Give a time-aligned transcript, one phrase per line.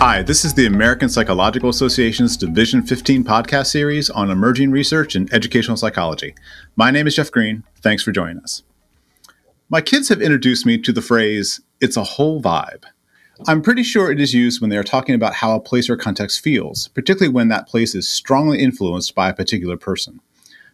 [0.00, 5.28] Hi, this is the American Psychological Association's Division 15 podcast series on emerging research in
[5.34, 6.36] educational psychology.
[6.76, 7.64] My name is Jeff Greene.
[7.82, 8.62] Thanks for joining us.
[9.68, 12.84] My kids have introduced me to the phrase, it's a whole vibe.
[13.48, 15.96] I'm pretty sure it is used when they are talking about how a place or
[15.96, 20.20] context feels, particularly when that place is strongly influenced by a particular person.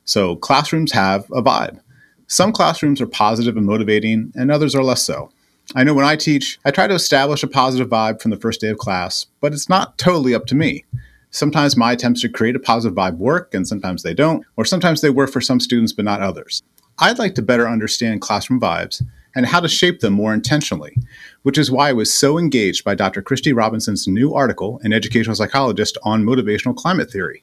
[0.04, 1.80] So, classrooms have a vibe.
[2.26, 5.30] Some classrooms are positive and motivating, and others are less so.
[5.76, 8.60] I know when I teach, I try to establish a positive vibe from the first
[8.60, 10.84] day of class, but it's not totally up to me.
[11.30, 15.00] Sometimes my attempts to create a positive vibe work, and sometimes they don't, or sometimes
[15.00, 16.62] they work for some students but not others.
[17.00, 19.02] I'd like to better understand classroom vibes
[19.34, 20.96] and how to shape them more intentionally,
[21.42, 23.20] which is why I was so engaged by Dr.
[23.20, 27.42] Kristy Robinson's new article in Educational Psychologist on motivational climate theory.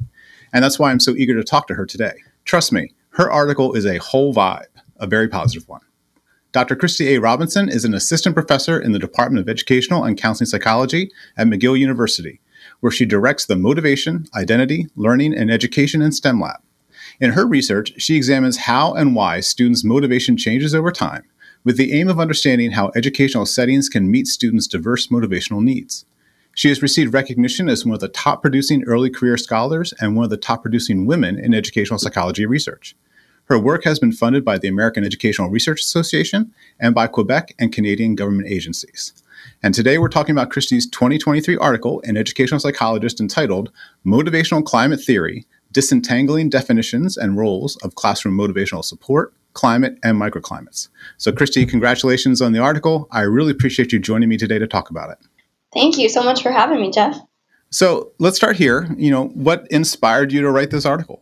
[0.54, 2.14] And that's why I'm so eager to talk to her today.
[2.46, 5.82] Trust me, her article is a whole vibe, a very positive one.
[6.54, 6.76] Dr.
[6.76, 7.20] Kristy A.
[7.20, 11.80] Robinson is an assistant professor in the Department of Educational and Counseling Psychology at McGill
[11.80, 12.42] University,
[12.82, 16.60] where she directs the Motivation, Identity, Learning, and Education in STEM Lab.
[17.22, 21.24] In her research, she examines how and why students' motivation changes over time,
[21.64, 26.04] with the aim of understanding how educational settings can meet students' diverse motivational needs.
[26.54, 30.26] She has received recognition as one of the top producing early career scholars and one
[30.26, 32.94] of the top producing women in educational psychology research.
[33.52, 37.70] Her work has been funded by the American Educational Research Association and by Quebec and
[37.74, 39.12] Canadian government agencies.
[39.62, 43.70] And today we're talking about Kristy's 2023 article in Educational Psychologist entitled
[44.06, 50.88] Motivational Climate Theory Disentangling Definitions and Roles of Classroom Motivational Support, Climate, and Microclimates.
[51.18, 53.10] So, Kristy, congratulations on the article.
[53.12, 55.18] I really appreciate you joining me today to talk about it.
[55.74, 57.20] Thank you so much for having me, Jeff.
[57.70, 58.88] So, let's start here.
[58.96, 61.21] You know, what inspired you to write this article?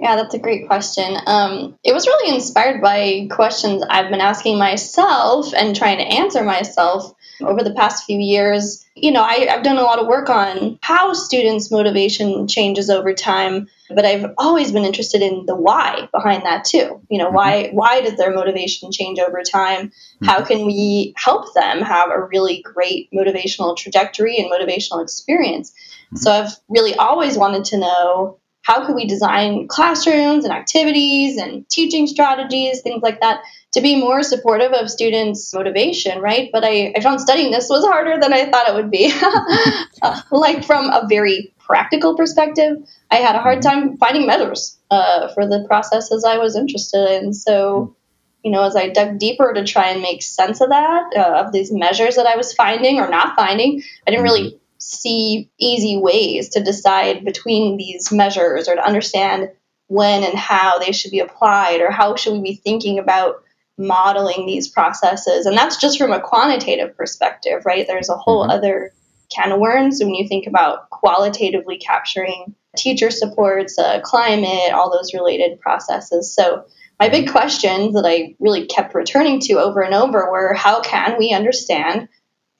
[0.00, 1.14] Yeah, that's a great question.
[1.26, 6.42] Um, it was really inspired by questions I've been asking myself and trying to answer
[6.42, 7.12] myself
[7.42, 8.86] over the past few years.
[8.94, 13.12] You know, I, have done a lot of work on how students' motivation changes over
[13.12, 17.02] time, but I've always been interested in the why behind that too.
[17.10, 17.36] You know, mm-hmm.
[17.36, 19.88] why why does their motivation change over time?
[19.88, 20.24] Mm-hmm.
[20.26, 25.72] How can we help them have a really great motivational trajectory and motivational experience?
[25.72, 26.16] Mm-hmm.
[26.16, 31.68] So I've really always wanted to know how could we design classrooms and activities and
[31.68, 33.40] teaching strategies, things like that,
[33.72, 36.50] to be more supportive of students' motivation, right?
[36.52, 39.12] But I, I found studying this was harder than I thought it would be.
[40.02, 42.76] uh, like from a very practical perspective,
[43.10, 47.32] I had a hard time finding measures uh, for the processes I was interested in.
[47.32, 47.96] So,
[48.44, 51.52] you know, as I dug deeper to try and make sense of that, uh, of
[51.52, 56.48] these measures that I was finding or not finding, I didn't really see easy ways
[56.50, 59.50] to decide between these measures or to understand
[59.86, 63.42] when and how they should be applied or how should we be thinking about
[63.76, 65.46] modeling these processes.
[65.46, 67.86] And that's just from a quantitative perspective right?
[67.86, 68.50] There's a whole mm-hmm.
[68.50, 68.92] other
[69.34, 75.14] can of worms when you think about qualitatively capturing teacher supports uh, climate all those
[75.14, 76.34] related processes.
[76.34, 76.64] So
[77.00, 81.16] my big questions that i really kept returning to over and over were how can
[81.18, 82.08] we understand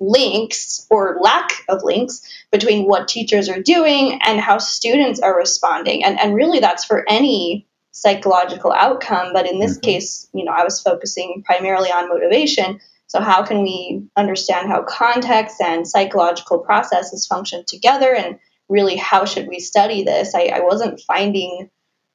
[0.00, 6.04] links or lack of links between what teachers are doing and how students are responding.
[6.04, 9.32] And, and really, that's for any psychological outcome.
[9.32, 9.90] But in this mm-hmm.
[9.90, 12.80] case, you know, I was focusing primarily on motivation.
[13.06, 18.14] So, how can we understand how context and psychological processes function together?
[18.14, 18.38] And
[18.68, 20.34] really, how should we study this?
[20.34, 21.70] I, I wasn't finding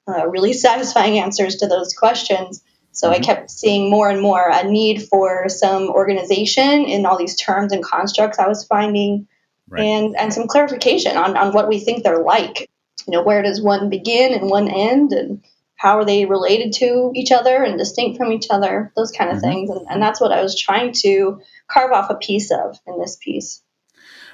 [0.07, 2.63] uh, really satisfying answers to those questions.
[2.95, 3.21] So mm-hmm.
[3.21, 7.71] I kept seeing more and more a need for some organization in all these terms
[7.71, 9.27] and constructs I was finding
[9.69, 9.83] right.
[9.83, 12.69] and, and some clarification on, on what we think they're like.
[13.07, 15.43] You know, where does one begin and one end and
[15.75, 19.37] how are they related to each other and distinct from each other, those kind of
[19.37, 19.51] mm-hmm.
[19.51, 19.69] things.
[19.69, 23.17] And, and that's what I was trying to carve off a piece of in this
[23.21, 23.61] piece.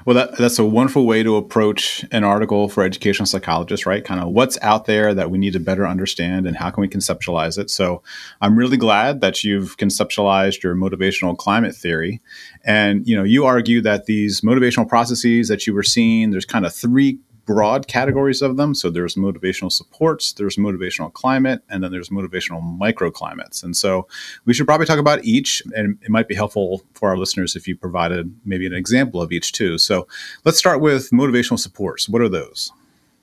[0.05, 4.03] Well, that, that's a wonderful way to approach an article for educational psychologists, right?
[4.03, 6.87] Kind of what's out there that we need to better understand and how can we
[6.87, 7.69] conceptualize it.
[7.69, 8.01] So
[8.41, 12.21] I'm really glad that you've conceptualized your motivational climate theory.
[12.63, 16.65] And, you know, you argue that these motivational processes that you were seeing, there's kind
[16.65, 17.19] of three
[17.53, 18.73] broad categories of them.
[18.73, 23.61] So there's motivational supports, there's motivational climate, and then there's motivational microclimates.
[23.61, 24.07] And so
[24.45, 27.67] we should probably talk about each, and it might be helpful for our listeners if
[27.67, 29.77] you provided maybe an example of each too.
[29.77, 30.07] So
[30.45, 32.07] let's start with motivational supports.
[32.07, 32.71] What are those?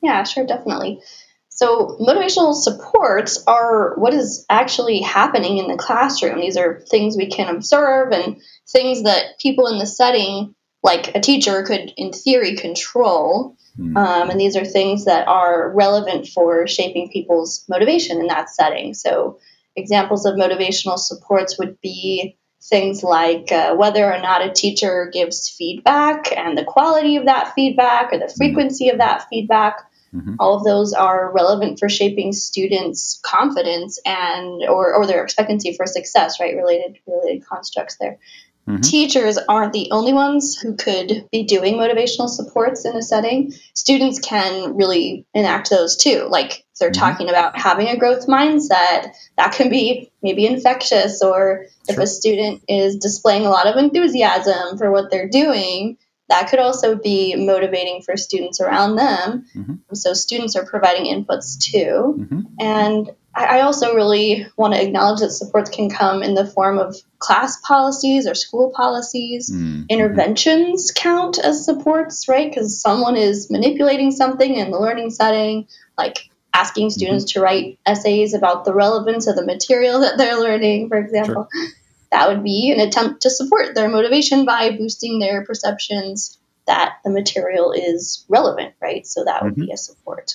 [0.03, 1.01] Yeah, sure, definitely.
[1.49, 6.41] So, motivational supports are what is actually happening in the classroom.
[6.41, 11.21] These are things we can observe and things that people in the setting, like a
[11.21, 13.57] teacher, could, in theory, control.
[13.79, 13.97] Mm.
[13.97, 18.95] Um, and these are things that are relevant for shaping people's motivation in that setting.
[18.95, 19.39] So,
[19.77, 25.49] examples of motivational supports would be things like uh, whether or not a teacher gives
[25.49, 29.81] feedback and the quality of that feedback or the frequency of that feedback.
[30.13, 30.35] Mm-hmm.
[30.41, 35.87] All of those are relevant for shaping students' confidence and or, or their expectancy for
[35.87, 36.57] success, right?
[36.57, 38.19] Related related constructs there.
[38.69, 38.83] Mm-hmm.
[38.83, 43.53] Teachers aren't the only ones who could be doing motivational supports in a setting.
[43.75, 46.29] Students can really enact those too.
[46.29, 47.01] Like they're mm-hmm.
[47.01, 52.63] talking about having a growth mindset, that can be maybe infectious, or if a student
[52.69, 55.97] is displaying a lot of enthusiasm for what they're doing,
[56.29, 59.47] that could also be motivating for students around them.
[59.57, 59.95] Mm-hmm.
[59.95, 62.17] So students are providing inputs too.
[62.19, 62.41] Mm-hmm.
[62.61, 63.11] And
[63.45, 67.61] I also really want to acknowledge that supports can come in the form of class
[67.61, 69.51] policies or school policies.
[69.51, 69.85] Mm-hmm.
[69.89, 72.51] Interventions count as supports, right?
[72.51, 77.41] Because someone is manipulating something in the learning setting, like asking students mm-hmm.
[77.41, 81.49] to write essays about the relevance of the material that they're learning, for example.
[81.53, 81.69] Sure.
[82.11, 87.11] That would be an attempt to support their motivation by boosting their perceptions that the
[87.11, 89.07] material is relevant, right?
[89.07, 89.67] So that would mm-hmm.
[89.67, 90.35] be a support.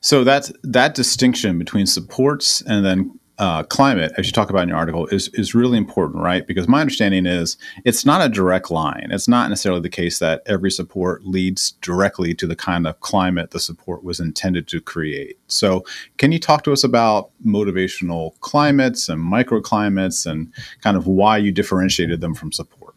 [0.00, 4.68] So that's that distinction between supports and then uh, climate, as you talk about in
[4.68, 6.44] your article, is is really important, right?
[6.44, 9.08] Because my understanding is it's not a direct line.
[9.10, 13.52] It's not necessarily the case that every support leads directly to the kind of climate
[13.52, 15.38] the support was intended to create.
[15.46, 15.84] So,
[16.16, 21.52] can you talk to us about motivational climates and microclimates and kind of why you
[21.52, 22.87] differentiated them from supports?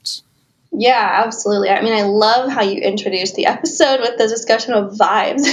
[0.74, 1.70] Yeah, absolutely.
[1.70, 5.46] I mean, I love how you introduced the episode with the discussion of vibes.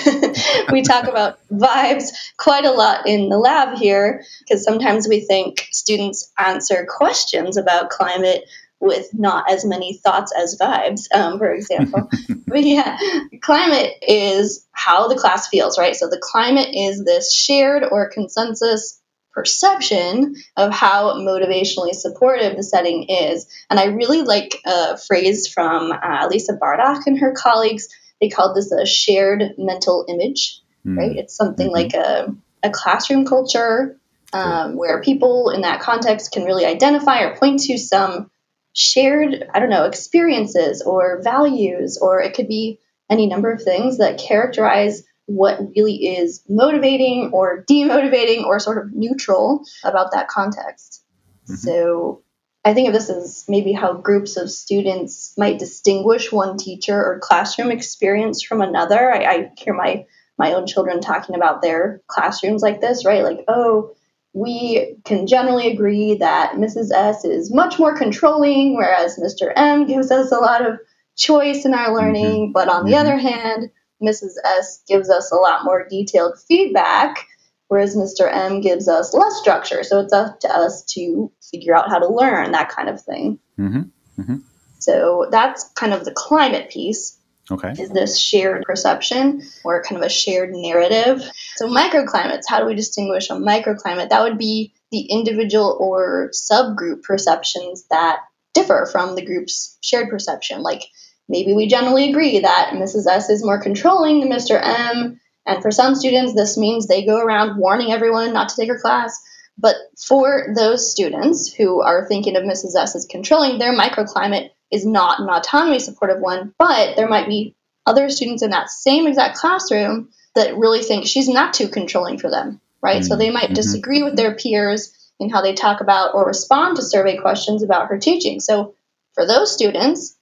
[0.72, 5.66] we talk about vibes quite a lot in the lab here because sometimes we think
[5.72, 8.44] students answer questions about climate
[8.80, 12.08] with not as many thoughts as vibes, um, for example.
[12.46, 12.96] but yeah,
[13.42, 15.96] climate is how the class feels, right?
[15.96, 18.97] So the climate is this shared or consensus
[19.32, 23.46] perception of how motivationally supportive the setting is.
[23.70, 27.88] And I really like a phrase from uh, Lisa Bardach and her colleagues.
[28.20, 30.96] They called this a shared mental image, mm.
[30.96, 31.16] right?
[31.16, 31.74] It's something mm-hmm.
[31.74, 33.96] like a, a classroom culture
[34.32, 38.30] um, where people in that context can really identify or point to some
[38.74, 42.80] shared, I don't know, experiences or values, or it could be
[43.10, 48.94] any number of things that characterize what really is motivating or demotivating or sort of
[48.94, 51.04] neutral about that context.
[51.44, 51.54] Mm-hmm.
[51.54, 52.22] So
[52.64, 57.20] I think of this as maybe how groups of students might distinguish one teacher or
[57.20, 59.12] classroom experience from another.
[59.12, 60.06] I, I hear my
[60.38, 63.24] my own children talking about their classrooms like this, right?
[63.24, 63.94] Like, oh,
[64.32, 66.90] we can generally agree that Mrs.
[66.92, 69.52] S is much more controlling, whereas Mr.
[69.54, 70.78] M gives us a lot of
[71.16, 72.46] choice in our learning.
[72.46, 72.52] Mm-hmm.
[72.52, 73.00] But on the mm-hmm.
[73.00, 73.70] other hand,
[74.02, 74.32] Mrs.
[74.44, 77.26] S gives us a lot more detailed feedback,
[77.68, 78.32] whereas Mr.
[78.32, 79.82] M gives us less structure.
[79.82, 83.38] So it's up to us to figure out how to learn, that kind of thing.
[83.58, 84.20] Mm-hmm.
[84.20, 84.36] Mm-hmm.
[84.78, 87.18] So that's kind of the climate piece.
[87.50, 87.72] Okay.
[87.78, 91.22] Is this shared perception or kind of a shared narrative?
[91.56, 94.10] So, microclimates, how do we distinguish a microclimate?
[94.10, 98.18] That would be the individual or subgroup perceptions that
[98.52, 100.62] differ from the group's shared perception.
[100.62, 100.82] Like,
[101.28, 103.06] Maybe we generally agree that Mrs.
[103.06, 104.60] S is more controlling than Mr.
[104.62, 108.68] M, and for some students, this means they go around warning everyone not to take
[108.68, 109.18] her class.
[109.56, 112.76] But for those students who are thinking of Mrs.
[112.76, 117.56] S as controlling, their microclimate is not an autonomy supportive one, but there might be
[117.86, 122.30] other students in that same exact classroom that really think she's not too controlling for
[122.30, 123.00] them, right?
[123.00, 123.06] Mm-hmm.
[123.06, 123.54] So they might mm-hmm.
[123.54, 127.88] disagree with their peers in how they talk about or respond to survey questions about
[127.88, 128.40] her teaching.
[128.40, 128.74] So
[129.14, 130.17] for those students,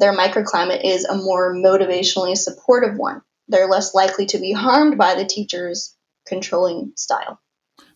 [0.00, 3.22] their microclimate is a more motivationally supportive one.
[3.48, 5.94] They're less likely to be harmed by the teacher's
[6.26, 7.40] controlling style.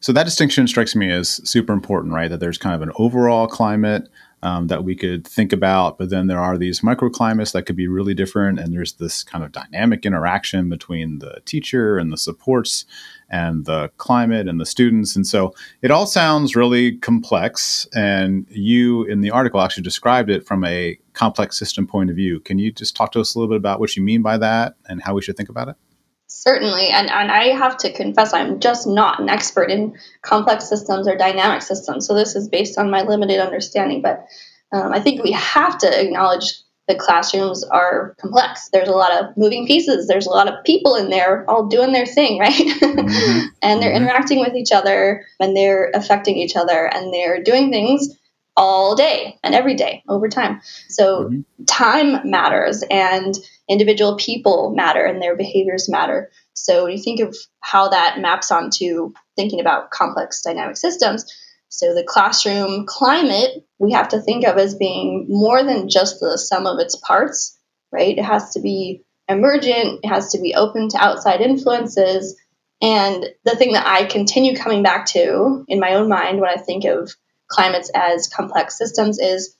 [0.00, 2.28] So that distinction strikes me as super important, right?
[2.28, 4.08] That there's kind of an overall climate
[4.42, 5.96] um, that we could think about.
[5.96, 8.60] But then there are these microclimates that could be really different.
[8.60, 12.84] And there's this kind of dynamic interaction between the teacher and the supports
[13.34, 15.16] and the climate and the students.
[15.16, 17.84] And so it all sounds really complex.
[17.92, 22.38] And you, in the article, actually described it from a complex system point of view.
[22.38, 24.76] Can you just talk to us a little bit about what you mean by that
[24.88, 25.74] and how we should think about it?
[26.28, 31.08] Certainly, and, and I have to confess, I'm just not an expert in complex systems
[31.08, 32.06] or dynamic systems.
[32.06, 34.00] So this is based on my limited understanding.
[34.00, 34.26] But
[34.70, 36.54] um, I think we have to acknowledge
[36.88, 38.68] that classrooms are complex.
[38.72, 40.06] There's a lot of moving pieces.
[40.06, 42.52] There's a lot of people in there all doing their thing, right?
[42.52, 43.46] Mm-hmm.
[43.62, 44.04] and they're mm-hmm.
[44.04, 48.16] interacting with each other and they're affecting each other and they're doing things
[48.56, 50.60] all day and every day over time.
[50.88, 51.64] So mm-hmm.
[51.64, 53.34] time matters and
[53.68, 56.30] individual people matter and their behaviors matter.
[56.52, 61.24] So when you think of how that maps onto thinking about complex dynamic systems,
[61.68, 66.38] So the classroom climate we have to think of as being more than just the
[66.38, 67.58] sum of its parts,
[67.92, 68.16] right?
[68.16, 72.40] It has to be emergent, it has to be open to outside influences.
[72.80, 76.60] And the thing that I continue coming back to in my own mind when I
[76.60, 77.14] think of
[77.48, 79.54] climates as complex systems is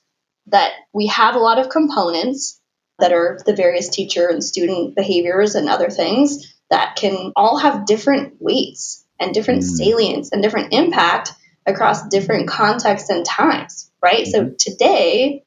[0.47, 2.59] that we have a lot of components
[2.99, 7.85] that are the various teacher and student behaviors and other things that can all have
[7.85, 9.65] different weights and different mm.
[9.65, 11.31] salience and different impact
[11.65, 14.25] across different contexts and times, right?
[14.25, 14.49] Mm-hmm.
[14.49, 15.43] So today,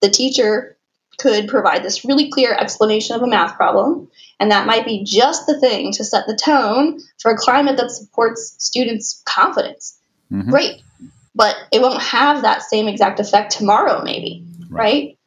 [0.00, 0.76] the teacher
[1.18, 4.08] could provide this really clear explanation of a math problem,
[4.38, 7.90] and that might be just the thing to set the tone for a climate that
[7.90, 9.98] supports students' confidence.
[10.32, 10.50] Mm-hmm.
[10.50, 10.82] Great.
[11.34, 14.82] But it won't have that same exact effect tomorrow, maybe, right.
[14.82, 15.18] right?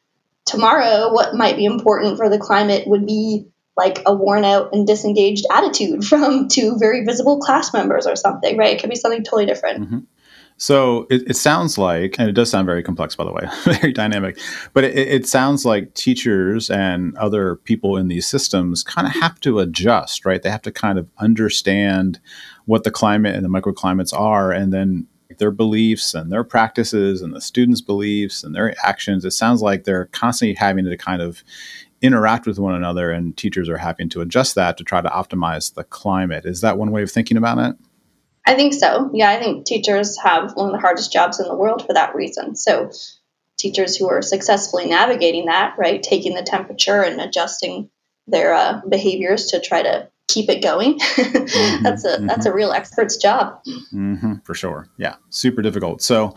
[0.44, 3.46] Tomorrow, what might be important for the climate would be
[3.76, 8.56] like a worn out and disengaged attitude from two very visible class members or something,
[8.56, 8.74] right?
[8.74, 9.82] It could be something totally different.
[9.82, 9.98] Mm-hmm.
[10.62, 13.92] So it, it, sounds like, and it does sound very complex, by the way, very
[13.92, 14.38] dynamic,
[14.72, 19.40] but it, it, sounds like teachers and other people in these systems kind of have
[19.40, 20.40] to adjust, right?
[20.40, 22.20] They have to kind of understand
[22.66, 27.34] what the climate and the microclimates are, and then their beliefs and their practices and
[27.34, 29.24] the students' beliefs and their actions.
[29.24, 31.42] It sounds like they're constantly having to kind of
[32.02, 35.74] interact with one another, and teachers are having to adjust that to try to optimize
[35.74, 36.46] the climate.
[36.46, 37.76] Is that one way of thinking about it?
[38.46, 39.10] I think so.
[39.12, 42.14] Yeah, I think teachers have one of the hardest jobs in the world for that
[42.14, 42.56] reason.
[42.56, 42.90] So,
[43.58, 47.90] teachers who are successfully navigating that, right, taking the temperature and adjusting
[48.26, 50.98] their uh, behaviors to try to keep it going.
[51.52, 52.26] Mm-hmm, that's a mm-hmm.
[52.26, 53.62] that's a real expert's job.
[53.92, 54.88] Mm-hmm, for sure.
[54.96, 56.00] Yeah, super difficult.
[56.02, 56.34] So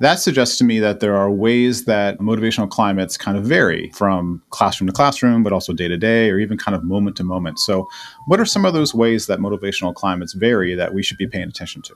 [0.00, 4.42] that suggests to me that there are ways that motivational climates kind of vary from
[4.50, 7.58] classroom to classroom, but also day to day, or even kind of moment to moment.
[7.58, 7.86] So,
[8.26, 11.48] what are some of those ways that motivational climates vary that we should be paying
[11.48, 11.94] attention to?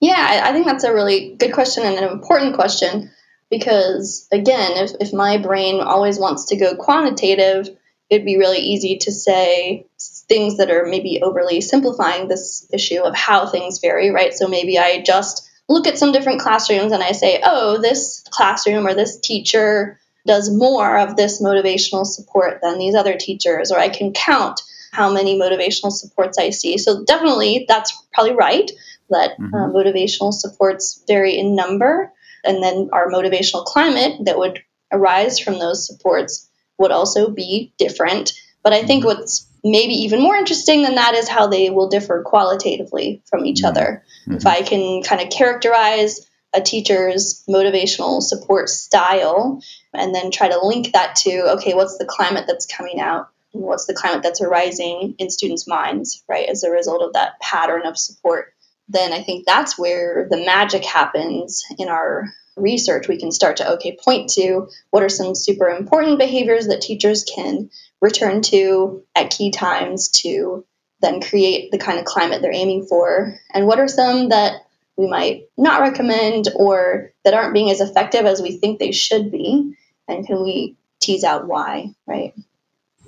[0.00, 3.10] Yeah, I think that's a really good question and an important question
[3.50, 7.68] because again, if if my brain always wants to go quantitative
[8.08, 9.86] it'd be really easy to say
[10.28, 14.32] things that are maybe overly simplifying this issue of how things vary, right?
[14.32, 18.86] So maybe I just look at some different classrooms and I say, oh, this classroom
[18.86, 23.88] or this teacher does more of this motivational support than these other teachers, or I
[23.88, 24.60] can count
[24.92, 26.78] how many motivational supports I see.
[26.78, 28.70] So definitely that's probably right
[29.10, 29.54] that mm-hmm.
[29.54, 32.12] uh, motivational supports vary in number.
[32.44, 36.45] And then our motivational climate that would arise from those supports
[36.78, 38.32] would also be different.
[38.62, 39.18] But I think mm-hmm.
[39.18, 43.58] what's maybe even more interesting than that is how they will differ qualitatively from each
[43.58, 43.66] mm-hmm.
[43.66, 44.04] other.
[44.22, 44.36] Mm-hmm.
[44.36, 49.60] If I can kind of characterize a teacher's motivational support style
[49.92, 53.28] and then try to link that to, okay, what's the climate that's coming out?
[53.52, 57.86] What's the climate that's arising in students' minds, right, as a result of that pattern
[57.86, 58.52] of support?
[58.88, 63.72] Then I think that's where the magic happens in our research, we can start to,
[63.74, 67.70] okay, point to what are some super important behaviors that teachers can
[68.00, 70.64] return to at key times to
[71.00, 74.62] then create the kind of climate they're aiming for, and what are some that
[74.96, 79.30] we might not recommend or that aren't being as effective as we think they should
[79.30, 79.74] be,
[80.08, 82.34] and can we tease out why, right?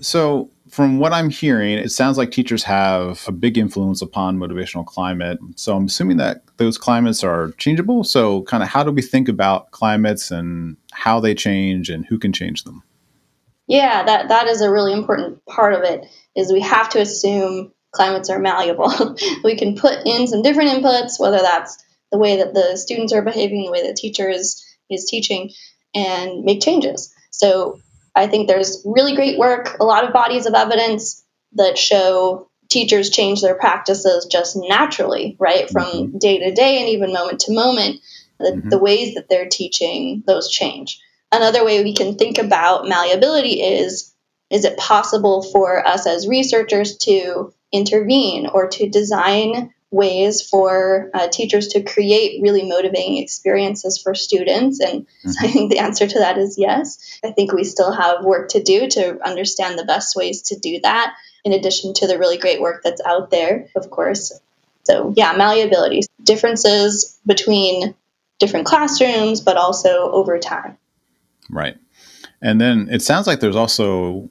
[0.00, 4.85] So, from what I'm hearing, it sounds like teachers have a big influence upon motivational
[4.85, 5.38] climate.
[5.57, 8.05] So, I'm assuming that those climates are changeable.
[8.05, 12.19] So, kind of how do we think about climates and how they change and who
[12.19, 12.83] can change them?
[13.67, 17.73] Yeah, that, that is a really important part of it is we have to assume
[17.93, 19.17] climates are malleable.
[19.45, 21.76] we can put in some different inputs, whether that's
[22.11, 25.50] the way that the students are behaving, the way the teacher is, is teaching,
[25.95, 27.12] and make changes.
[27.31, 27.81] So
[28.18, 33.10] I think there's really great work, a lot of bodies of evidence that show teachers
[33.10, 35.70] change their practices just naturally, right?
[35.70, 36.18] From mm-hmm.
[36.18, 38.00] day to day and even moment to moment,
[38.38, 38.68] the, mm-hmm.
[38.68, 41.00] the ways that they're teaching, those change.
[41.30, 44.14] Another way we can think about malleability is
[44.50, 51.28] is it possible for us as researchers to intervene or to design ways for uh,
[51.28, 54.80] teachers to create really motivating experiences for students?
[54.80, 55.30] And mm-hmm.
[55.30, 57.21] so I think the answer to that is yes.
[57.25, 60.80] I think we still have work to do to understand the best ways to do
[60.83, 61.14] that,
[61.45, 64.38] in addition to the really great work that's out there, of course.
[64.85, 67.95] So, yeah, malleability, differences between
[68.38, 70.78] different classrooms, but also over time.
[71.50, 71.76] Right.
[72.40, 74.30] And then it sounds like there's also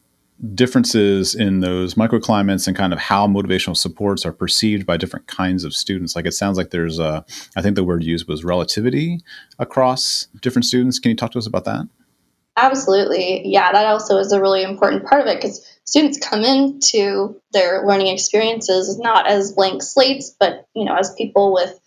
[0.53, 5.63] differences in those microclimates and kind of how motivational supports are perceived by different kinds
[5.63, 6.15] of students.
[6.15, 7.25] Like it sounds like there's a,
[7.55, 9.21] I think the word used was relativity
[9.57, 10.99] across different students.
[10.99, 11.87] Can you talk to us about that?
[12.55, 13.47] Absolutely.
[13.47, 17.85] Yeah, that also is a really important part of it because students come into their
[17.85, 21.79] learning experiences not as blank slates, but you know, as people with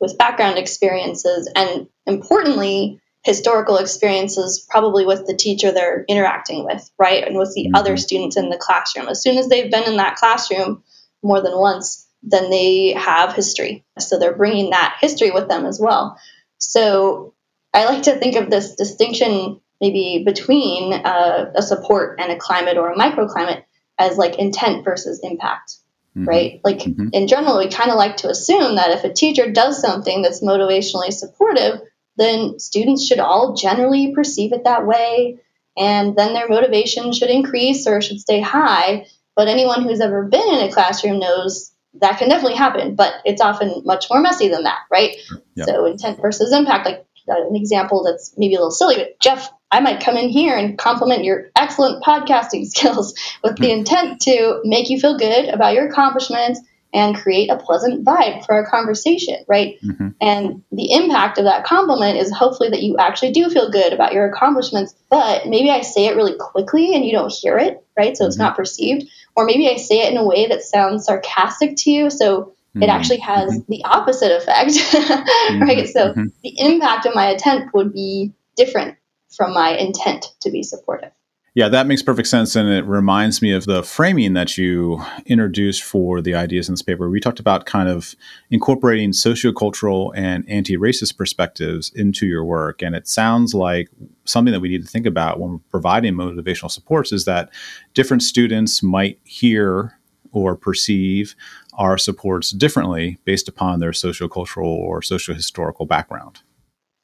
[0.00, 7.26] with background experiences and importantly historical experiences probably with the teacher they're interacting with right
[7.26, 7.74] and with the mm-hmm.
[7.74, 10.82] other students in the classroom as soon as they've been in that classroom
[11.22, 15.80] more than once then they have history so they're bringing that history with them as
[15.80, 16.18] well
[16.58, 17.34] so
[17.74, 22.76] i like to think of this distinction maybe between uh, a support and a climate
[22.76, 23.64] or a microclimate
[23.98, 25.76] as like intent versus impact
[26.16, 26.24] mm-hmm.
[26.24, 27.08] right like mm-hmm.
[27.12, 30.42] in general we kind of like to assume that if a teacher does something that's
[30.42, 31.80] motivationally supportive
[32.18, 35.38] then students should all generally perceive it that way.
[35.76, 39.06] And then their motivation should increase or should stay high.
[39.36, 43.40] But anyone who's ever been in a classroom knows that can definitely happen but it's
[43.40, 45.16] often much more messy than that right?
[45.56, 49.80] So intent versus impact like an example that's maybe a little silly but jeff I
[49.80, 53.80] might come in here and compliment your excellent podcasting skills with the hmm.
[53.80, 56.60] intent to make you feel good about your accomplishments
[56.92, 59.76] and create a pleasant vibe for our conversation, right?
[59.82, 60.08] Mm-hmm.
[60.20, 64.14] And the impact of that compliment is hopefully that you actually do feel good about
[64.14, 68.16] your accomplishments, but maybe I say it really quickly and you don't hear it, right?
[68.16, 68.28] So mm-hmm.
[68.28, 69.04] it's not perceived.
[69.36, 72.10] Or maybe I say it in a way that sounds sarcastic to you.
[72.10, 72.90] So it mm-hmm.
[72.90, 73.70] actually has mm-hmm.
[73.72, 74.94] the opposite effect,
[75.60, 75.84] right?
[75.84, 75.86] Mm-hmm.
[75.86, 78.96] So the impact of my attempt would be different
[79.36, 81.12] from my intent to be supportive.
[81.54, 82.54] Yeah, that makes perfect sense.
[82.54, 86.82] And it reminds me of the framing that you introduced for the ideas in this
[86.82, 87.08] paper.
[87.08, 88.14] We talked about kind of
[88.50, 92.82] incorporating sociocultural and anti racist perspectives into your work.
[92.82, 93.88] And it sounds like
[94.24, 97.50] something that we need to think about when we're providing motivational supports is that
[97.94, 99.98] different students might hear
[100.32, 101.34] or perceive
[101.72, 106.42] our supports differently based upon their sociocultural or sociohistorical background.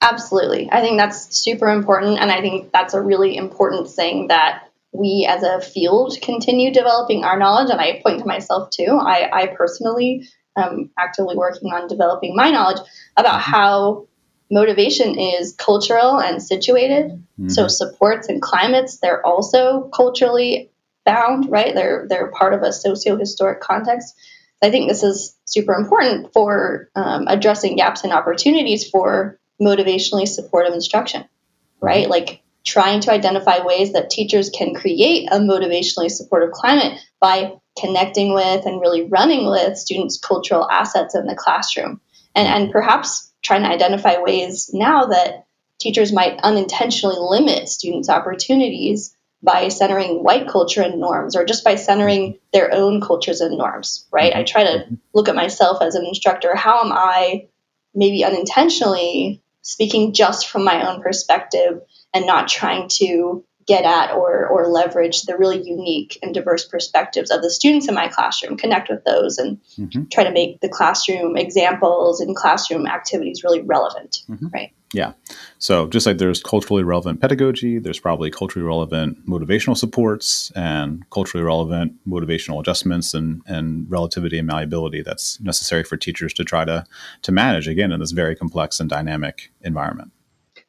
[0.05, 0.69] Absolutely.
[0.71, 2.19] I think that's super important.
[2.21, 7.25] And I think that's a really important thing that we as a field continue developing
[7.25, 7.71] our knowledge.
[7.71, 8.99] And I point to myself too.
[9.01, 12.81] I, I personally am actively working on developing my knowledge
[13.17, 13.51] about mm-hmm.
[13.51, 14.09] how
[14.51, 17.07] motivation is cultural and situated.
[17.07, 17.49] Mm-hmm.
[17.49, 20.71] So supports and climates, they're also culturally
[21.07, 21.75] bound, right?
[21.75, 24.15] They're they're part of a socio-historic context.
[24.63, 30.75] I think this is super important for um, addressing gaps and opportunities for motivationally supportive
[30.75, 31.25] instruction,
[31.81, 32.09] right?
[32.09, 38.35] Like trying to identify ways that teachers can create a motivationally supportive climate by connecting
[38.35, 42.01] with and really running with students' cultural assets in the classroom.
[42.35, 45.47] And, and perhaps trying to identify ways now that
[45.79, 51.75] teachers might unintentionally limit students' opportunities by centering white culture and norms or just by
[51.75, 54.35] centering their own cultures and norms, right?
[54.35, 54.95] I try to mm-hmm.
[55.13, 56.57] look at myself as an instructor.
[56.57, 57.49] How am I
[57.95, 61.81] maybe unintentionally speaking just from my own perspective
[62.13, 67.31] and not trying to get at or, or leverage the really unique and diverse perspectives
[67.31, 70.05] of the students in my classroom, connect with those, and mm-hmm.
[70.13, 74.49] try to make the classroom examples and classroom activities really relevant, mm-hmm.
[74.53, 74.73] right?
[74.93, 75.13] Yeah.
[75.59, 81.45] So just like there's culturally relevant pedagogy, there's probably culturally relevant motivational supports and culturally
[81.45, 86.85] relevant motivational adjustments and, and relativity and malleability that's necessary for teachers to try to
[87.23, 90.13] to manage again in this very complex and dynamic environment.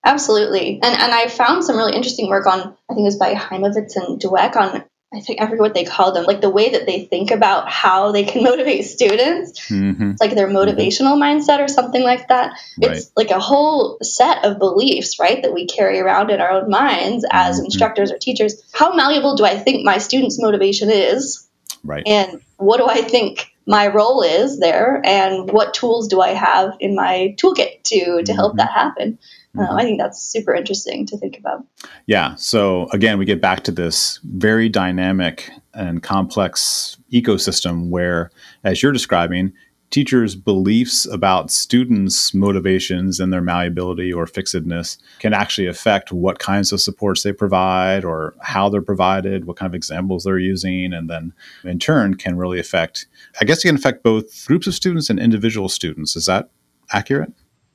[0.05, 0.79] Absolutely.
[0.81, 3.95] And and I found some really interesting work on I think it was by Haimovitz
[3.95, 6.85] and Dweck on I think I forget what they call them, like the way that
[6.85, 9.69] they think about how they can motivate students.
[9.69, 10.11] Mm-hmm.
[10.11, 10.57] It's like their mm-hmm.
[10.57, 11.39] motivational mm-hmm.
[11.39, 12.57] mindset or something like that.
[12.81, 12.97] Right.
[12.97, 16.69] It's like a whole set of beliefs, right, that we carry around in our own
[16.69, 17.65] minds as mm-hmm.
[17.65, 18.61] instructors or teachers.
[18.73, 21.47] How malleable do I think my students' motivation is?
[21.83, 22.03] Right.
[22.05, 25.01] And what do I think my role is there?
[25.05, 28.57] And what tools do I have in my toolkit to to help mm-hmm.
[28.57, 29.17] that happen?
[29.57, 31.65] Um, I think that's super interesting to think about.
[32.07, 32.35] Yeah.
[32.35, 38.31] So again, we get back to this very dynamic and complex ecosystem where,
[38.63, 39.53] as you're describing,
[39.91, 46.71] teachers' beliefs about students' motivations and their malleability or fixedness can actually affect what kinds
[46.71, 51.09] of supports they provide or how they're provided, what kind of examples they're using, and
[51.09, 53.07] then in turn can really affect,
[53.39, 56.15] I guess it can affect both groups of students and individual students.
[56.15, 56.49] Is that
[56.91, 57.31] accurate?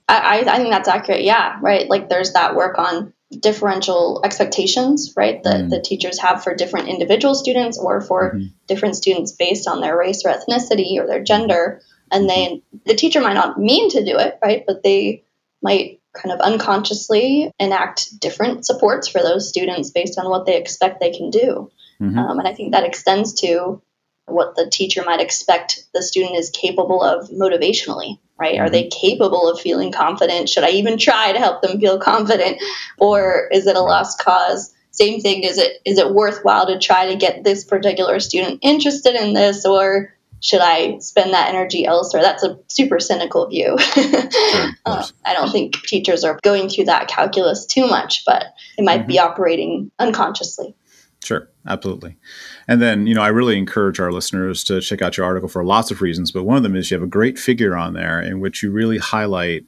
[0.09, 1.23] I, I think that's accurate.
[1.23, 1.89] Yeah, right.
[1.89, 5.71] Like there's that work on differential expectations, right, that mm.
[5.71, 8.47] the teachers have for different individual students or for mm-hmm.
[8.67, 11.81] different students based on their race or ethnicity or their gender.
[12.11, 15.25] And then the teacher might not mean to do it, right, but they
[15.63, 21.01] might kind of unconsciously enact different supports for those students based on what they expect
[21.01, 21.71] they can do.
[22.01, 22.19] Mm-hmm.
[22.19, 23.81] Um, and I think that extends to
[24.27, 28.59] what the teacher might expect the student is capable of motivationally, right?
[28.59, 29.01] Are they mm-hmm.
[29.01, 30.49] capable of feeling confident?
[30.49, 32.59] Should I even try to help them feel confident?
[32.99, 34.75] Or is it a lost cause?
[34.93, 39.15] Same thing, is it is it worthwhile to try to get this particular student interested
[39.15, 42.23] in this or should I spend that energy elsewhere?
[42.23, 43.77] That's a super cynical view.
[44.01, 48.83] Sure, uh, I don't think teachers are going through that calculus too much, but they
[48.83, 49.09] might mm-hmm.
[49.09, 50.75] be operating unconsciously.
[51.23, 52.17] Sure, absolutely.
[52.67, 55.65] And then, you know, I really encourage our listeners to check out your article for
[55.65, 58.21] lots of reasons, but one of them is you have a great figure on there
[58.21, 59.65] in which you really highlight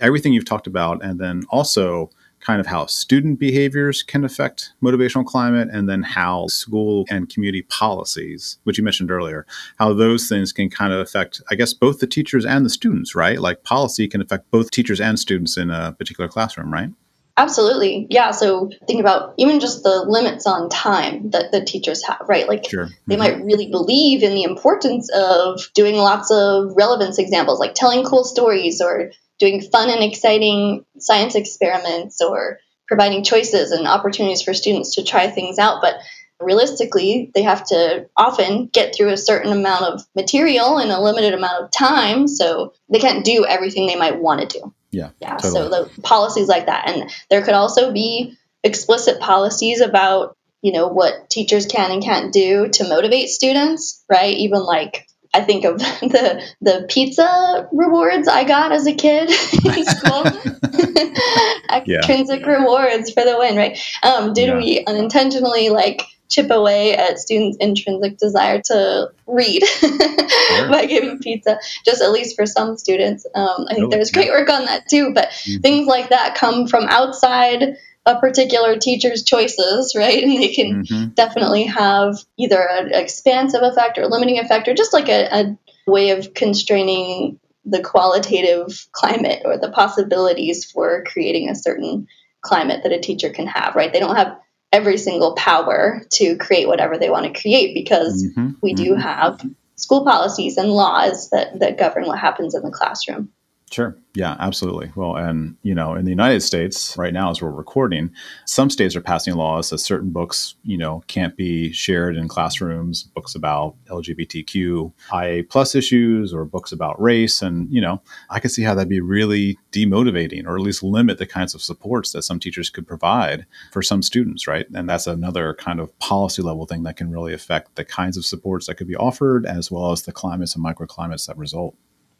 [0.00, 2.10] everything you've talked about and then also
[2.46, 7.62] kind of how student behaviors can affect motivational climate and then how school and community
[7.62, 9.44] policies which you mentioned earlier
[9.80, 13.16] how those things can kind of affect i guess both the teachers and the students
[13.16, 16.90] right like policy can affect both teachers and students in a particular classroom right
[17.38, 18.06] Absolutely.
[18.08, 18.30] Yeah.
[18.30, 22.48] So think about even just the limits on time that the teachers have, right?
[22.48, 22.86] Like sure.
[22.86, 22.94] mm-hmm.
[23.08, 28.06] they might really believe in the importance of doing lots of relevance examples, like telling
[28.06, 34.54] cool stories or doing fun and exciting science experiments or providing choices and opportunities for
[34.54, 35.82] students to try things out.
[35.82, 35.96] But
[36.40, 41.34] realistically, they have to often get through a certain amount of material in a limited
[41.34, 42.28] amount of time.
[42.28, 44.74] So they can't do everything they might want to do.
[44.90, 45.10] Yeah.
[45.20, 45.36] Yeah.
[45.36, 45.52] Totally.
[45.52, 46.88] So the policies like that.
[46.88, 52.32] And there could also be explicit policies about, you know, what teachers can and can't
[52.32, 54.36] do to motivate students, right?
[54.36, 59.84] Even like I think of the the pizza rewards I got as a kid in
[59.84, 60.24] school.
[61.70, 62.46] Extrinsic yeah.
[62.46, 63.78] rewards for the win, right?
[64.02, 64.56] Um, did yeah.
[64.56, 70.68] we unintentionally like chip away at students' intrinsic desire to read sure.
[70.68, 73.26] by giving pizza, just at least for some students.
[73.34, 75.60] Um, I think there's great work on that too, but mm-hmm.
[75.60, 80.22] things like that come from outside a particular teacher's choices, right?
[80.22, 81.08] And they can mm-hmm.
[81.10, 85.58] definitely have either an expansive effect or a limiting effect or just like a, a
[85.90, 92.06] way of constraining the qualitative climate or the possibilities for creating a certain
[92.40, 93.92] climate that a teacher can have, right?
[93.92, 94.38] They don't have
[94.72, 99.00] every single power to create whatever they want to create because mm-hmm, we do mm-hmm.
[99.00, 103.30] have school policies and laws that, that govern what happens in the classroom.
[103.72, 103.96] Sure.
[104.14, 104.92] Yeah, absolutely.
[104.94, 108.12] Well, and you know, in the United States right now, as we're recording,
[108.46, 113.02] some states are passing laws that certain books, you know, can't be shared in classrooms.
[113.02, 118.00] Books about LGBTQ, IA plus issues, or books about race, and you know,
[118.30, 121.60] I can see how that'd be really demotivating, or at least limit the kinds of
[121.60, 124.66] supports that some teachers could provide for some students, right?
[124.74, 128.24] And that's another kind of policy level thing that can really affect the kinds of
[128.24, 131.74] supports that could be offered, as well as the climates and microclimates that result.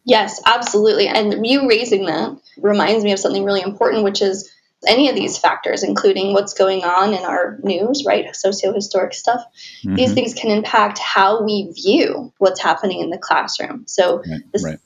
[0.06, 1.08] Yes, absolutely.
[1.08, 4.50] And you raising that reminds me of something really important, which is
[4.86, 8.34] any of these factors, including what's going on in our news, right?
[8.34, 9.44] Socio-historic stuff.
[9.84, 9.96] Mm-hmm.
[9.96, 13.84] These things can impact how we view what's happening in the classroom.
[13.88, 14.78] So right, this, right.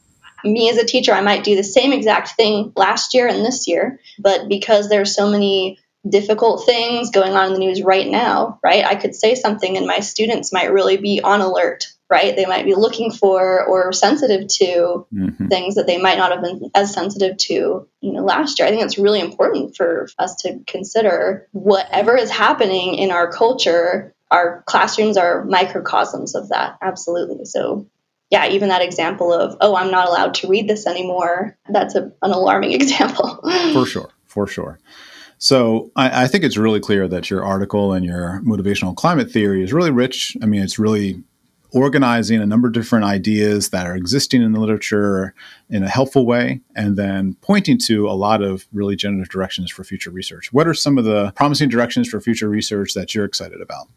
[0.43, 3.69] me as a teacher, I might do the same exact thing last year and this
[3.69, 5.79] year, but because there's so many
[6.09, 8.87] difficult things going on in the news right now, right?
[8.87, 12.35] I could say something and my students might really be on alert right?
[12.35, 15.47] They might be looking for or sensitive to mm-hmm.
[15.47, 18.67] things that they might not have been as sensitive to, you know, last year.
[18.67, 24.13] I think it's really important for us to consider whatever is happening in our culture.
[24.31, 27.45] Our classrooms are microcosms of that, absolutely.
[27.45, 27.87] So,
[28.29, 32.13] yeah, even that example of, oh, I'm not allowed to read this anymore, that's a,
[32.23, 33.41] an alarming example.
[33.73, 34.81] for sure, for sure.
[35.39, 39.63] So I, I, think it's really clear that your article and your motivational climate theory
[39.63, 40.37] is really rich.
[40.43, 41.23] I mean, it's really
[41.73, 45.35] organizing a number of different ideas that are existing in the literature
[45.69, 49.85] in a helpful way, and then pointing to a lot of really generative directions for
[49.85, 50.53] future research.
[50.53, 53.89] What are some of the promising directions for future research that you're excited about?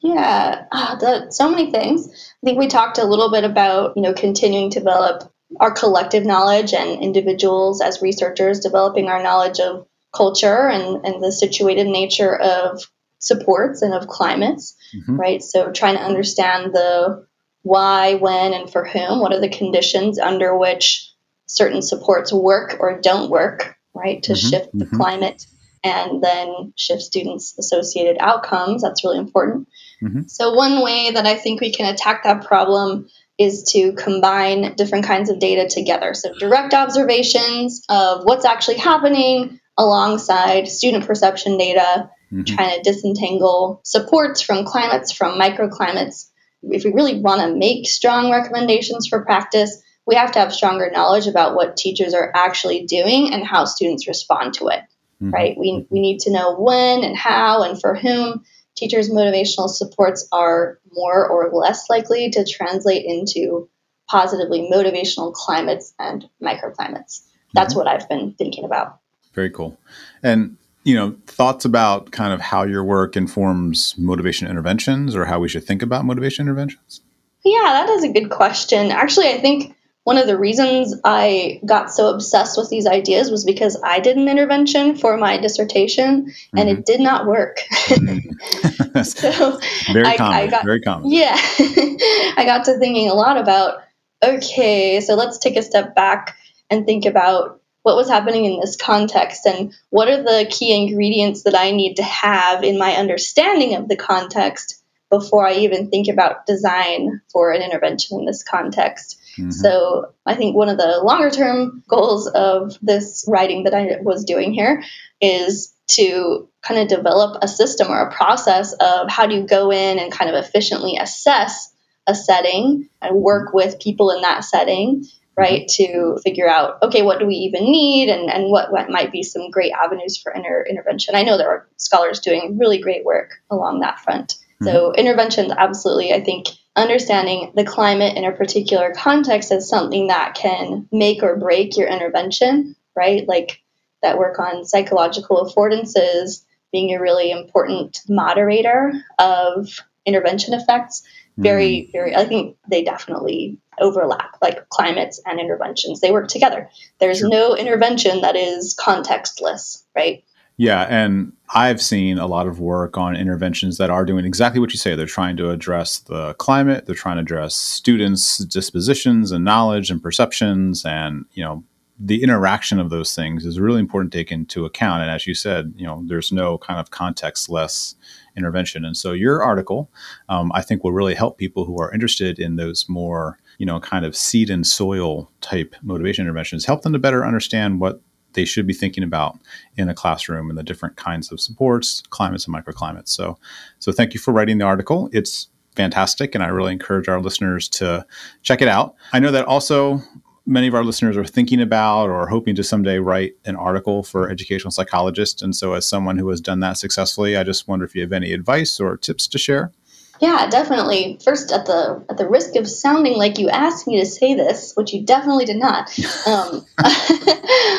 [0.00, 2.06] Yeah, oh, so many things.
[2.42, 6.24] I think we talked a little bit about you know continuing to develop our collective
[6.24, 12.36] knowledge and individuals as researchers developing our knowledge of culture and, and the situated nature
[12.36, 12.82] of
[13.24, 15.16] supports and of climates, mm-hmm.
[15.16, 15.42] right?
[15.42, 17.26] So trying to understand the
[17.62, 19.20] why, when, and for whom.
[19.20, 21.10] What are the conditions under which
[21.46, 24.22] certain supports work or don't work, right?
[24.24, 24.48] To mm-hmm.
[24.48, 24.96] shift the mm-hmm.
[24.96, 25.46] climate
[25.82, 28.82] and then shift students' associated outcomes.
[28.82, 29.68] That's really important.
[30.02, 30.22] Mm-hmm.
[30.26, 33.08] So, one way that I think we can attack that problem
[33.38, 36.14] is to combine different kinds of data together.
[36.14, 42.54] So, direct observations of what's actually happening alongside student perception data mm-hmm.
[42.54, 46.30] trying to disentangle supports from climates, from microclimates.
[46.62, 50.90] If we really want to make strong recommendations for practice, we have to have stronger
[50.90, 54.80] knowledge about what teachers are actually doing and how students respond to it.
[55.22, 55.30] Mm-hmm.
[55.30, 55.56] Right?
[55.58, 58.44] We, we need to know when and how and for whom
[58.74, 63.68] teachers' motivational supports are more or less likely to translate into
[64.08, 67.22] positively motivational climates and microclimates.
[67.54, 67.78] That's mm-hmm.
[67.78, 68.98] what I've been thinking about.
[69.34, 69.78] Very cool.
[70.22, 75.40] And you know, thoughts about kind of how your work informs motivation interventions or how
[75.40, 77.00] we should think about motivation interventions?
[77.44, 78.90] Yeah, that is a good question.
[78.90, 83.44] Actually, I think one of the reasons I got so obsessed with these ideas was
[83.44, 86.58] because I did an intervention for my dissertation mm-hmm.
[86.58, 86.82] and it mm-hmm.
[86.82, 87.58] did not work.
[87.86, 89.02] Mm-hmm.
[89.02, 89.58] so
[89.92, 90.34] very I, common.
[90.34, 91.10] I got, very common.
[91.10, 91.34] Yeah.
[91.58, 93.82] I got to thinking a lot about
[94.22, 96.36] okay, so let's take a step back
[96.70, 101.42] and think about what was happening in this context and what are the key ingredients
[101.42, 106.08] that I need to have in my understanding of the context before I even think
[106.08, 109.20] about design for an intervention in this context.
[109.38, 109.50] Mm-hmm.
[109.50, 114.24] So I think one of the longer term goals of this writing that I was
[114.24, 114.82] doing here
[115.20, 119.70] is to kind of develop a system or a process of how do you go
[119.70, 121.70] in and kind of efficiently assess
[122.06, 125.04] a setting and work with people in that setting
[125.36, 129.12] right to figure out okay what do we even need and, and what, what might
[129.12, 133.04] be some great avenues for inter- intervention i know there are scholars doing really great
[133.04, 134.66] work along that front mm-hmm.
[134.66, 140.34] so interventions absolutely i think understanding the climate in a particular context is something that
[140.34, 143.26] can make or break your intervention, right?
[143.28, 143.62] Like
[144.02, 149.68] that work on psychological affordances being a really important moderator of
[150.04, 151.04] intervention effects.
[151.36, 151.92] Very, mm.
[151.92, 156.00] very, I think they definitely overlap, like climates and interventions.
[156.00, 156.70] They work together.
[157.00, 157.28] There's sure.
[157.28, 160.22] no intervention that is contextless, right?
[160.56, 164.70] Yeah, and I've seen a lot of work on interventions that are doing exactly what
[164.72, 164.94] you say.
[164.94, 170.00] They're trying to address the climate, they're trying to address students' dispositions and knowledge and
[170.00, 171.64] perceptions and, you know,
[171.98, 175.02] the interaction of those things is really important to take into account.
[175.02, 177.94] And as you said, you know, there's no kind of context-less
[178.36, 178.84] intervention.
[178.84, 179.90] And so your article,
[180.28, 183.80] um, I think, will really help people who are interested in those more, you know,
[183.80, 188.00] kind of seed and soil type motivation interventions, help them to better understand what
[188.34, 189.38] they should be thinking about
[189.76, 193.08] in a classroom and the different kinds of supports, climates, and microclimates.
[193.08, 193.38] So,
[193.78, 195.08] so thank you for writing the article.
[195.12, 198.06] It's fantastic, and I really encourage our listeners to
[198.42, 198.94] check it out.
[199.12, 200.00] I know that also
[200.46, 204.30] many of our listeners are thinking about or hoping to someday write an article for
[204.30, 205.42] educational psychologists.
[205.42, 208.12] And so, as someone who has done that successfully, I just wonder if you have
[208.12, 209.72] any advice or tips to share.
[210.20, 211.18] Yeah, definitely.
[211.24, 214.72] First, at the at the risk of sounding like you asked me to say this,
[214.74, 215.90] which you definitely did not,
[216.26, 216.64] um,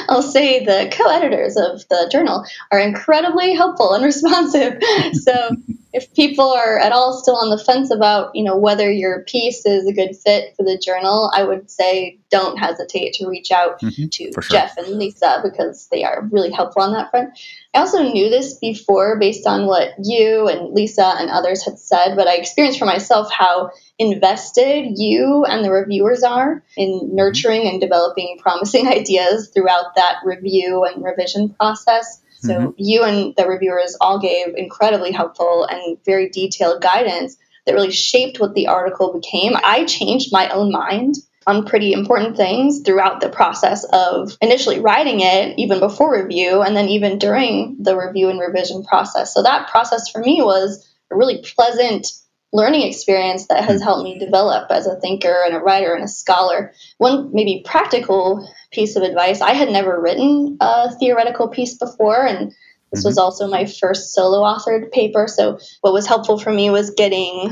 [0.09, 4.81] I'll say the co-editors of the journal are incredibly helpful and responsive.
[5.13, 5.49] So
[5.95, 9.65] if people are at all still on the fence about, you know, whether your piece
[9.65, 13.79] is a good fit for the journal, I would say don't hesitate to reach out
[13.79, 14.43] mm-hmm, to sure.
[14.51, 17.39] Jeff and Lisa because they are really helpful on that front.
[17.73, 22.15] I also knew this before based on what you and Lisa and others had said,
[22.17, 27.15] but I experienced for myself how invested you and the reviewers are in mm-hmm.
[27.15, 32.21] nurturing and developing promising ideas throughout that review and revision process.
[32.45, 32.71] So mm-hmm.
[32.77, 38.39] you and the reviewers all gave incredibly helpful and very detailed guidance that really shaped
[38.39, 39.53] what the article became.
[39.55, 41.15] I changed my own mind
[41.47, 46.75] on pretty important things throughout the process of initially writing it, even before review, and
[46.75, 49.33] then even during the review and revision process.
[49.33, 52.07] So that process for me was a really pleasant
[52.55, 56.07] learning experience that has helped me develop as a thinker and a writer and a
[56.07, 56.73] scholar.
[56.97, 62.53] One maybe practical piece of advice I had never written a theoretical piece before, and
[62.91, 63.25] this was mm-hmm.
[63.25, 65.27] also my first solo authored paper.
[65.27, 67.49] So, what was helpful for me was getting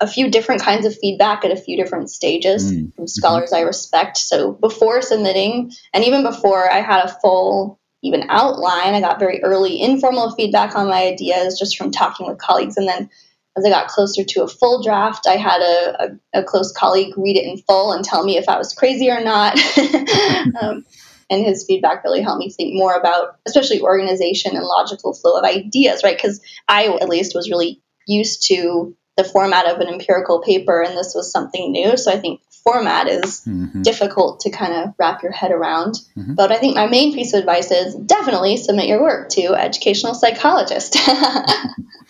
[0.00, 2.90] a few different kinds of feedback at a few different stages mm-hmm.
[2.96, 4.16] from scholars I respect.
[4.16, 9.42] So, before submitting, and even before I had a full even outline, I got very
[9.42, 12.76] early informal feedback on my ideas just from talking with colleagues.
[12.76, 13.10] And then
[13.56, 17.14] as I got closer to a full draft, I had a, a, a close colleague
[17.16, 19.58] read it in full and tell me if I was crazy or not.
[20.60, 20.84] um,
[21.30, 25.44] and his feedback really helped me think more about, especially organization and logical flow of
[25.44, 26.16] ideas, right?
[26.16, 30.96] Because I, at least, was really used to the format of an empirical paper, and
[30.96, 31.96] this was something new.
[31.96, 33.82] So I think format is mm-hmm.
[33.82, 35.94] difficult to kind of wrap your head around.
[36.16, 36.34] Mm-hmm.
[36.34, 40.14] But I think my main piece of advice is definitely submit your work to educational
[40.14, 40.96] psychologist.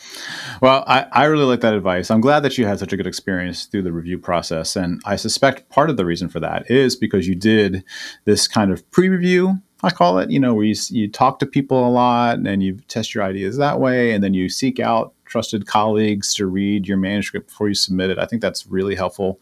[0.60, 2.10] Well, I, I really like that advice.
[2.10, 4.76] I'm glad that you had such a good experience through the review process.
[4.76, 7.84] And I suspect part of the reason for that is because you did
[8.24, 11.46] this kind of pre review, I call it, you know, where you, you talk to
[11.46, 14.12] people a lot and you test your ideas that way.
[14.12, 18.18] And then you seek out trusted colleagues to read your manuscript before you submit it.
[18.18, 19.40] I think that's really helpful.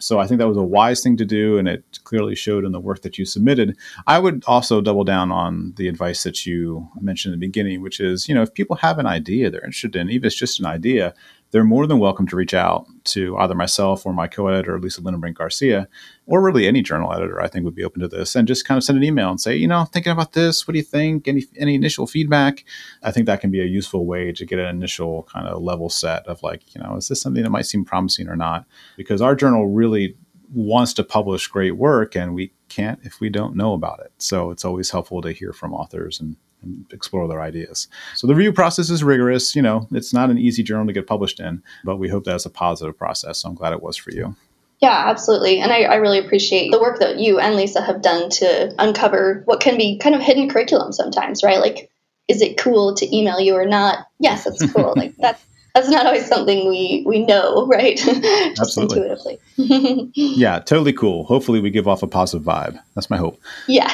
[0.00, 2.72] So I think that was a wise thing to do, and it clearly showed in
[2.72, 3.76] the work that you submitted.
[4.06, 8.00] I would also double down on the advice that you mentioned in the beginning, which
[8.00, 10.60] is, you know, if people have an idea they're interested in, even if it's just
[10.60, 11.14] an idea,
[11.56, 15.36] they're more than welcome to reach out to either myself or my co-editor Lisa Linnenbrink
[15.36, 15.88] Garcia,
[16.26, 17.40] or really any journal editor.
[17.40, 19.40] I think would be open to this, and just kind of send an email and
[19.40, 20.68] say, you know, thinking about this.
[20.68, 21.26] What do you think?
[21.26, 22.62] Any any initial feedback?
[23.02, 25.88] I think that can be a useful way to get an initial kind of level
[25.88, 28.66] set of like, you know, is this something that might seem promising or not?
[28.98, 30.14] Because our journal really
[30.52, 34.12] wants to publish great work, and we can't if we don't know about it.
[34.18, 37.88] So it's always helpful to hear from authors and and explore their ideas.
[38.14, 39.54] So the review process is rigorous.
[39.54, 42.46] You know, it's not an easy journal to get published in, but we hope that's
[42.46, 43.38] a positive process.
[43.38, 44.36] So I'm glad it was for you.
[44.80, 45.60] Yeah, absolutely.
[45.60, 49.42] And I, I, really appreciate the work that you and Lisa have done to uncover
[49.46, 51.60] what can be kind of hidden curriculum sometimes, right?
[51.60, 51.90] Like,
[52.28, 54.06] is it cool to email you or not?
[54.18, 54.92] Yes, it's cool.
[54.96, 55.42] like that's
[55.76, 57.96] that's not always something we we know, right?
[57.98, 58.96] Just Absolutely.
[58.96, 59.38] intuitively.
[60.14, 61.24] yeah, totally cool.
[61.24, 62.80] Hopefully we give off a positive vibe.
[62.94, 63.38] That's my hope.
[63.68, 63.92] Yeah.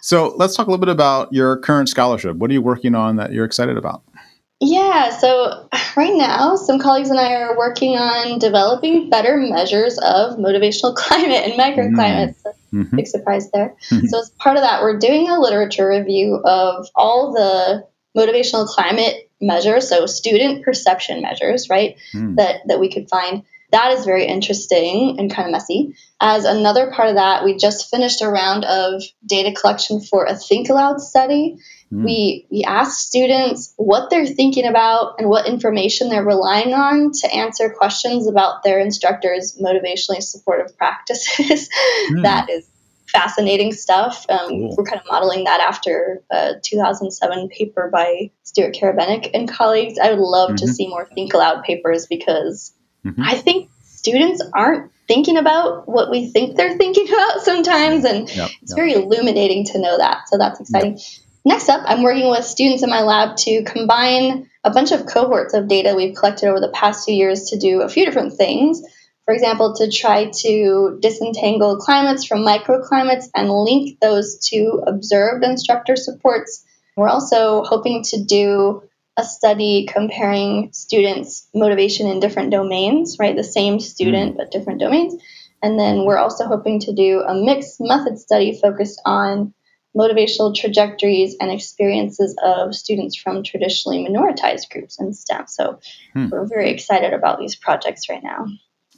[0.00, 2.36] So let's talk a little bit about your current scholarship.
[2.36, 4.02] What are you working on that you're excited about?
[4.60, 10.36] Yeah, so right now, some colleagues and I are working on developing better measures of
[10.36, 12.42] motivational climate and microclimates.
[12.72, 12.96] Mm-hmm.
[12.96, 13.76] Big surprise there.
[13.90, 14.06] Mm-hmm.
[14.06, 19.27] So, as part of that, we're doing a literature review of all the motivational climate
[19.40, 22.36] measures, so student perception measures, right, mm.
[22.36, 25.94] that, that we could find that is very interesting and kind of messy.
[26.20, 30.34] As another part of that, we just finished a round of data collection for a
[30.34, 31.58] Think Aloud study.
[31.92, 32.04] Mm.
[32.04, 37.34] We we asked students what they're thinking about and what information they're relying on to
[37.34, 41.68] answer questions about their instructors' motivationally supportive practices.
[42.10, 42.22] Mm.
[42.22, 42.66] that is
[43.08, 44.26] fascinating stuff.
[44.28, 44.74] Um, cool.
[44.76, 49.98] We're kind of modeling that after a 2007 paper by Stuart Karabenick and colleagues.
[49.98, 50.66] I would love mm-hmm.
[50.66, 53.22] to see more Think Aloud papers because Mm-hmm.
[53.22, 58.50] I think students aren't thinking about what we think they're thinking about sometimes, and yep,
[58.62, 58.76] it's yep.
[58.76, 60.28] very illuminating to know that.
[60.28, 60.92] So that's exciting.
[60.92, 61.02] Yep.
[61.44, 65.54] Next up, I'm working with students in my lab to combine a bunch of cohorts
[65.54, 68.82] of data we've collected over the past few years to do a few different things.
[69.28, 75.96] For example, to try to disentangle climates from microclimates and link those to observed instructor
[75.96, 76.64] supports.
[76.96, 78.84] We're also hoping to do
[79.18, 83.36] a study comparing students' motivation in different domains, right?
[83.36, 84.36] The same student, mm.
[84.38, 85.22] but different domains.
[85.62, 89.52] And then we're also hoping to do a mixed method study focused on
[89.94, 95.48] motivational trajectories and experiences of students from traditionally minoritized groups in STEM.
[95.48, 95.80] So
[96.14, 96.30] hmm.
[96.30, 98.46] we're very excited about these projects right now.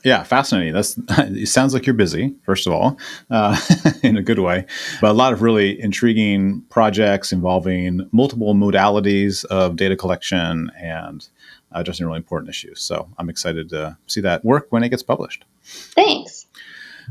[0.04, 0.72] Yeah, fascinating.
[0.72, 1.48] That's it.
[1.48, 2.34] Sounds like you're busy.
[2.44, 2.98] First of all,
[3.30, 3.58] uh,
[4.02, 4.66] in a good way,
[5.00, 11.28] but a lot of really intriguing projects involving multiple modalities of data collection and
[11.72, 12.80] uh, addressing really important issues.
[12.80, 15.44] So I'm excited to see that work when it gets published.
[15.64, 16.46] Thanks.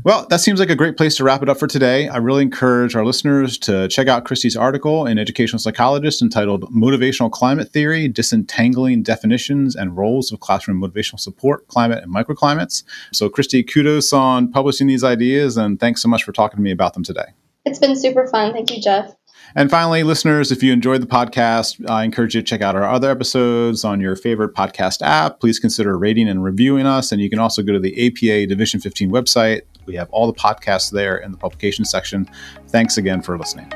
[0.02, 2.08] Well, that seems like a great place to wrap it up for today.
[2.08, 7.30] I really encourage our listeners to check out Kristy's article in Educational Psychologist entitled Motivational
[7.30, 12.82] Climate Theory Disentangling Definitions and Roles of Classroom Motivational Support, Climate, and Microclimates.
[13.12, 16.70] So, Christy, kudos on publishing these ideas, and thanks so much for talking to me
[16.70, 17.34] about them today.
[17.66, 18.54] It's been super fun.
[18.54, 19.14] Thank you, Jeff.
[19.54, 22.84] And finally, listeners, if you enjoyed the podcast, I encourage you to check out our
[22.84, 25.40] other episodes on your favorite podcast app.
[25.40, 27.10] Please consider rating and reviewing us.
[27.10, 30.38] And you can also go to the APA Division 15 website we have all the
[30.38, 32.30] podcasts there in the publication section.
[32.68, 33.70] Thanks again for listening.